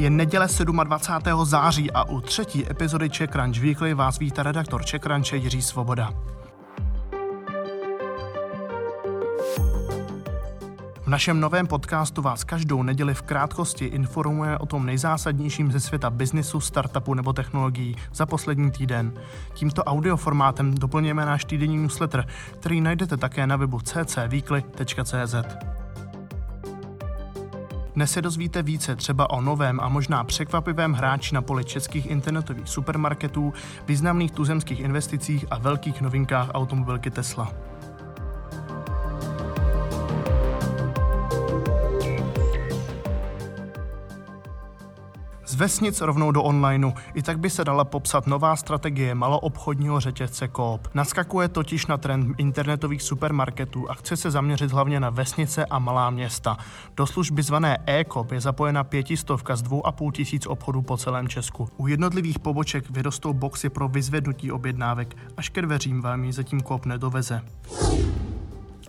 [0.00, 0.48] Je neděle
[0.84, 1.44] 27.
[1.44, 6.14] září a u třetí epizody Czech Crunch Weekly vás vítá redaktor Czech Crunche Jiří Svoboda.
[11.02, 16.10] V našem novém podcastu vás každou neděli v krátkosti informuje o tom nejzásadnějším ze světa
[16.10, 19.12] biznisu, startupu nebo technologií za poslední týden.
[19.54, 22.26] Tímto audioformátem doplněme náš týdenní newsletter,
[22.60, 25.34] který najdete také na webu ccweekly.cz.
[27.94, 32.68] Dnes se dozvíte více třeba o novém a možná překvapivém hráči na poli českých internetových
[32.68, 33.52] supermarketů,
[33.86, 37.69] významných tuzemských investicích a velkých novinkách automobilky Tesla.
[45.60, 46.92] Vesnic rovnou do onlineu.
[47.14, 50.88] I tak by se dala popsat nová strategie maloobchodního řetězce Coop.
[50.94, 56.10] Naskakuje totiž na trend internetových supermarketů a chce se zaměřit hlavně na vesnice a malá
[56.10, 56.56] města.
[56.96, 61.28] Do služby zvané e-Coop je zapojena pětistovka z dvou a půl tisíc obchodů po celém
[61.28, 61.68] Česku.
[61.76, 66.86] U jednotlivých poboček vyrostou boxy pro vyzvednutí objednávek, až ke dveřím vám ji zatím Coop
[66.86, 67.42] nedoveze.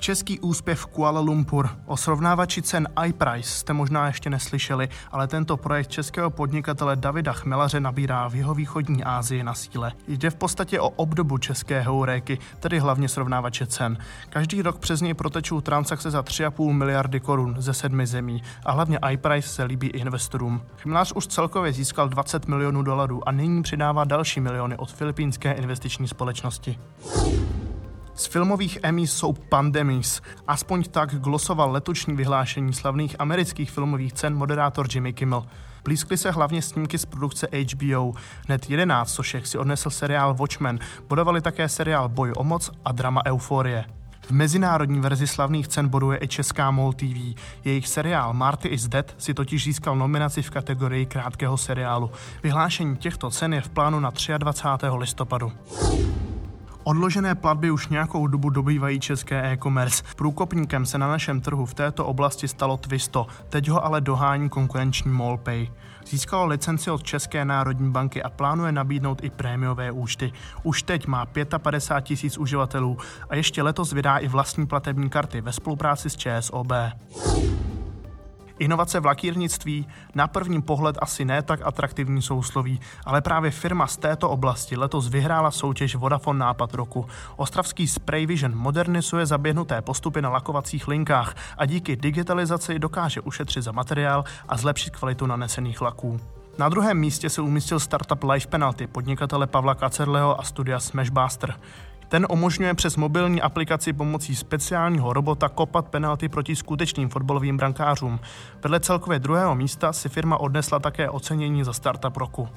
[0.00, 1.68] Český úspěch Kuala Lumpur.
[1.86, 7.80] O srovnávači cen iPrice jste možná ještě neslyšeli, ale tento projekt českého podnikatele Davida Chmelaře
[7.80, 9.92] nabírá v jeho východní Asii na síle.
[10.08, 13.98] Jde v podstatě o obdobu české heuréky, tedy hlavně srovnávače cen.
[14.28, 18.98] Každý rok přes něj protečou transakce za 3,5 miliardy korun ze sedmi zemí a hlavně
[19.10, 20.62] iPrice se líbí investorům.
[20.76, 26.08] Chmelař už celkově získal 20 milionů dolarů a nyní přidává další miliony od filipínské investiční
[26.08, 26.78] společnosti.
[28.20, 30.22] Z filmových Emmy jsou Pandemies.
[30.46, 35.46] Aspoň tak glosoval letošní vyhlášení slavných amerických filmových cen moderátor Jimmy Kimmel.
[35.84, 38.12] Blízkly se hlavně snímky z produkce HBO.
[38.46, 43.22] Hned 11 sošek si odnesl seriál Watchmen, bodovali také seriál Boj o moc a drama
[43.26, 43.84] Euforie.
[44.20, 47.40] V mezinárodní verzi slavných cen boduje i česká MOL TV.
[47.64, 52.10] Jejich seriál Marty is Dead si totiž získal nominaci v kategorii krátkého seriálu.
[52.42, 54.86] Vyhlášení těchto cen je v plánu na 23.
[54.96, 55.52] listopadu.
[56.84, 60.04] Odložené platby už nějakou dobu dobývají české e-commerce.
[60.16, 65.10] Průkopníkem se na našem trhu v této oblasti stalo Twisto, teď ho ale dohání konkurenční
[65.10, 65.68] MallPay.
[66.06, 70.32] Získalo licenci od České národní banky a plánuje nabídnout i prémiové účty.
[70.62, 71.26] Už teď má
[71.58, 72.98] 55 tisíc uživatelů
[73.28, 76.72] a ještě letos vydá i vlastní platební karty ve spolupráci s ČSOB.
[78.60, 83.96] Inovace v lakírnictví na první pohled asi ne tak atraktivní sousloví, ale právě firma z
[83.96, 87.06] této oblasti letos vyhrála soutěž Vodafone Nápad roku.
[87.36, 93.72] Ostravský Spray Vision modernizuje zaběhnuté postupy na lakovacích linkách a díky digitalizaci dokáže ušetřit za
[93.72, 96.20] materiál a zlepšit kvalitu nanesených laků.
[96.58, 101.54] Na druhém místě se umístil startup Life Penalty podnikatele Pavla Kacerleho a studia Smashbuster.
[102.10, 108.20] Ten umožňuje přes mobilní aplikaci pomocí speciálního robota kopat penalty proti skutečným fotbalovým brankářům.
[108.62, 112.48] Vedle celkově druhého místa si firma odnesla také ocenění za startup roku.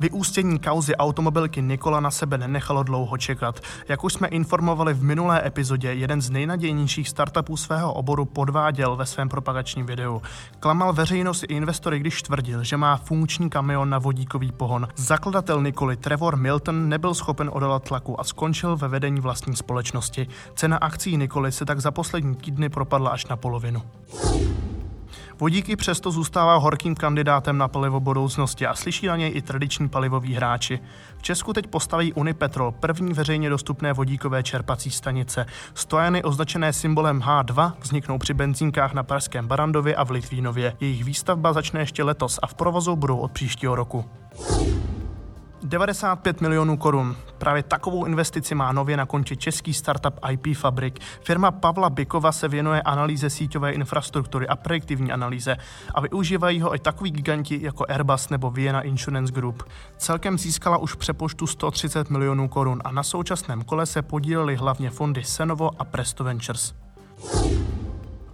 [0.00, 3.60] Vyústění kauzy automobilky Nikola na sebe nenechalo dlouho čekat.
[3.88, 9.06] Jak už jsme informovali v minulé epizodě, jeden z nejnadějnějších startupů svého oboru podváděl ve
[9.06, 10.22] svém propagačním videu.
[10.60, 14.88] Klamal veřejnost i investory, když tvrdil, že má funkční kamion na vodíkový pohon.
[14.96, 20.26] Zakladatel Nikoli Trevor Milton nebyl schopen odolat tlaku a skončil ve vedení vlastní společnosti.
[20.54, 23.82] Cena akcí Nikoli se tak za poslední týdny propadla až na polovinu.
[25.40, 29.88] Vodík i přesto zůstává horkým kandidátem na palivo budoucnosti a slyší na něj i tradiční
[29.88, 30.80] palivoví hráči.
[31.18, 35.46] V Česku teď postaví Unipetrol, první veřejně dostupné vodíkové čerpací stanice.
[35.74, 40.76] Stojany označené symbolem H2 vzniknou při benzínkách na Pražském Barandově a v Litvínově.
[40.80, 44.04] Jejich výstavba začne ještě letos a v provozu budou od příštího roku.
[45.70, 47.16] 95 milionů korun.
[47.38, 50.98] Právě takovou investici má nově na konči český startup IP Fabrik.
[51.22, 55.56] Firma Pavla Bykova se věnuje analýze síťové infrastruktury a projektivní analýze
[55.94, 59.62] a využívají ho i takový giganti jako Airbus nebo Vienna Insurance Group.
[59.98, 65.24] Celkem získala už přepoštu 130 milionů korun a na současném kole se podílely hlavně fondy
[65.24, 66.74] Senovo a Presto Ventures.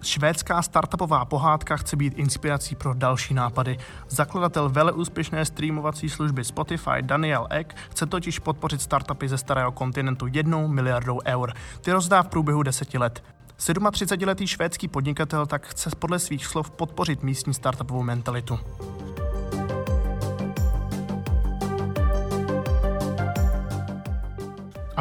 [0.06, 3.78] Švédská startupová pohádka chce být inspirací pro další nápady.
[4.08, 10.68] Zakladatel veleúspěšné streamovací služby Spotify Daniel Ek chce totiž podpořit startupy ze starého kontinentu jednou
[10.68, 11.52] miliardou eur.
[11.80, 13.22] Ty rozdá v průběhu deseti let.
[13.58, 18.58] 37-letý švédský podnikatel tak chce podle svých slov podpořit místní startupovou mentalitu.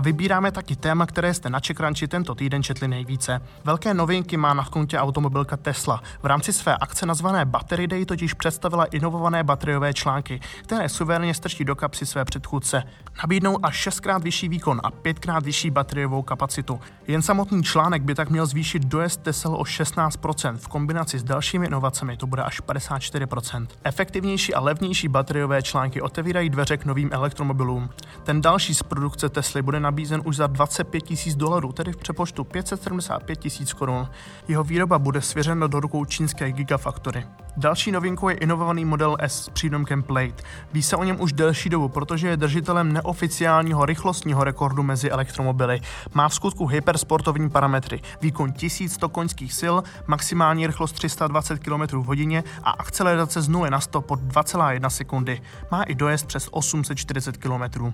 [0.01, 3.41] Vybíráme taky téma, které jste na Čekranči tento týden četli nejvíce.
[3.63, 6.01] Velké novinky má na kontě automobilka Tesla.
[6.23, 11.65] V rámci své akce nazvané Battery Day totiž představila inovované bateriové články, které suverénně strčí
[11.65, 12.83] do kapsy své předchůdce.
[13.23, 16.79] Nabídnou až šestkrát vyšší výkon a pětkrát vyšší bateriovou kapacitu.
[17.07, 21.65] Jen samotný článek by tak měl zvýšit dojezd Tesla o 16%, v kombinaci s dalšími
[21.65, 23.67] inovacemi to bude až 54%.
[23.83, 27.89] Efektivnější a levnější bateriové články otevírají dveře k novým elektromobilům.
[28.23, 32.43] Ten další z produkce Tesly bude nabízen už za 25 tisíc dolarů, tedy v přepočtu
[32.43, 34.09] 575 tisíc korun.
[34.47, 37.25] Jeho výroba bude svěřena do rukou čínské Gigafactory.
[37.57, 40.43] Další novinkou je inovovaný model S s přídomkem Plate.
[40.73, 45.81] Ví se o něm už delší dobu, protože je držitelem neoficiálního rychlostního rekordu mezi elektromobily.
[46.13, 49.75] Má v skutku hypersportovní parametry, výkon 1100 koňských sil,
[50.07, 55.41] maximální rychlost 320 km v hodině a akcelerace z 0 na 100 pod 2,1 sekundy.
[55.71, 57.93] Má i dojezd přes 840 km.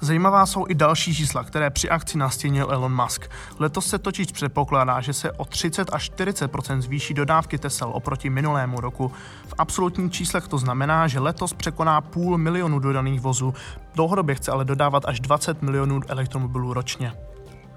[0.00, 3.30] Zajímavá jsou i další čísla, které při akci nastínil Elon Musk.
[3.58, 8.80] Letos se totiž předpokládá, že se o 30 až 40 zvýší dodávky Tesel oproti minulému
[8.80, 9.12] roku.
[9.46, 13.54] V absolutních číslech to znamená, že letos překoná půl milionu dodaných vozů.
[13.94, 17.29] Dlouhodobě chce ale dodávat až 20 milionů elektromobilů ročně.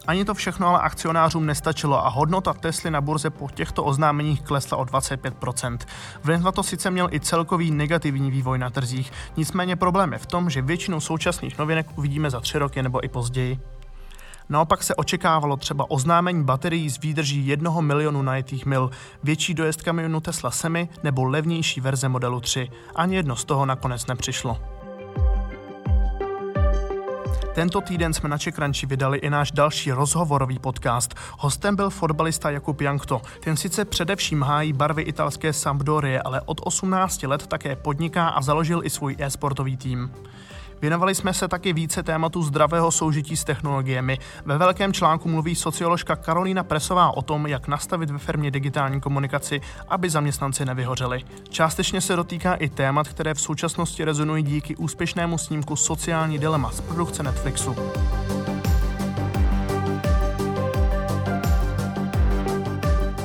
[0.07, 4.77] Ani to všechno ale akcionářům nestačilo a hodnota Tesly na burze po těchto oznámeních klesla
[4.77, 5.77] o 25%.
[6.23, 10.25] Vliv na to sice měl i celkový negativní vývoj na trzích, nicméně problém je v
[10.25, 13.59] tom, že většinu současných novinek uvidíme za tři roky nebo i později.
[14.49, 18.91] Naopak se očekávalo třeba oznámení baterií s výdrží 1 milionu najetých mil,
[19.23, 22.69] větší dojezd kamionu Tesla Semi nebo levnější verze modelu 3.
[22.95, 24.72] Ani jedno z toho nakonec nepřišlo.
[27.53, 31.15] Tento týden jsme na Čekranči vydali i náš další rozhovorový podcast.
[31.39, 33.21] Hostem byl fotbalista Jakub Jankto.
[33.39, 38.81] Ten sice především hájí barvy italské Sampdorie, ale od 18 let také podniká a založil
[38.83, 40.11] i svůj e-sportový tým.
[40.81, 44.17] Věnovali jsme se taky více tématu zdravého soužití s technologiemi.
[44.45, 49.61] Ve velkém článku mluví socioložka Karolína Presová o tom, jak nastavit ve firmě digitální komunikaci,
[49.87, 51.23] aby zaměstnanci nevyhořeli.
[51.49, 56.81] Částečně se dotýká i témat, které v současnosti rezonují díky úspěšnému snímku Sociální dilema z
[56.81, 57.75] produkce Netflixu.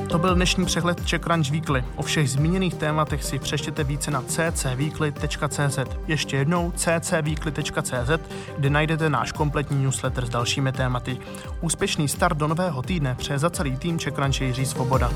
[0.09, 1.85] To byl dnešní přehled Czech Crunch Weekly.
[1.97, 5.79] O všech zmíněných tématech si přečtěte více na ccweekly.cz.
[6.07, 11.19] Ještě jednou ccweekly.cz, kde najdete náš kompletní newsletter s dalšími tématy.
[11.61, 15.11] Úspěšný start do nového týdne přeje za celý tým Czech Crunch Jiří Svoboda.